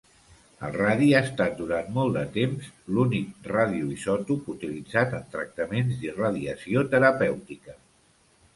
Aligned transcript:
El 0.67 0.71
radi 0.77 1.09
ha 1.17 1.19
estat 1.25 1.51
durant 1.59 1.91
molt 1.97 2.17
de 2.19 2.23
temps 2.37 2.71
l'únic 2.95 3.45
radioisòtop 3.53 4.49
utilitzat 4.55 5.15
en 5.21 5.29
tractaments 5.37 5.95
d'irradiació 6.03 6.87
terapèutica. 6.97 7.81